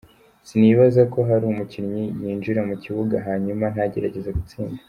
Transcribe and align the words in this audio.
Sinibaza 0.47 1.01
ko 1.13 1.19
hari 1.29 1.43
umukinyi 1.47 2.03
yinjira 2.21 2.61
mu 2.69 2.75
kibuga 2.83 3.15
hanyuma 3.27 3.65
ntagerageze 3.73 4.29
gutsinda. 4.39 4.79